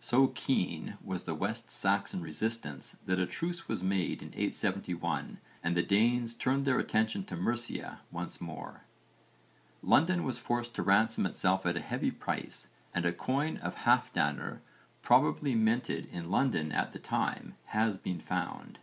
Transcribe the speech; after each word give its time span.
So 0.00 0.26
keen 0.26 0.98
was 1.02 1.24
the 1.24 1.34
West 1.34 1.70
Saxon 1.70 2.20
resistance 2.20 2.98
that 3.06 3.18
a 3.18 3.24
truce 3.24 3.68
was 3.68 3.82
made 3.82 4.20
in 4.22 4.28
871 4.34 5.38
and 5.64 5.74
the 5.74 5.82
Danes 5.82 6.34
turned 6.34 6.66
their 6.66 6.78
attention 6.78 7.24
to 7.24 7.36
Mercia 7.36 8.00
once 8.10 8.38
more. 8.38 8.82
London 9.82 10.24
was 10.24 10.36
forced 10.36 10.74
to 10.74 10.82
ransom 10.82 11.24
itself 11.24 11.64
at 11.64 11.74
a 11.78 11.80
heavy 11.80 12.10
price 12.10 12.68
and 12.94 13.06
a 13.06 13.14
coin 13.14 13.56
of 13.56 13.76
Halfdanr, 13.86 14.60
probably 15.00 15.54
minted 15.54 16.04
in 16.04 16.30
London 16.30 16.70
at 16.70 16.92
the 16.92 16.98
time, 16.98 17.54
has 17.68 17.96
been 17.96 18.20
found. 18.20 18.78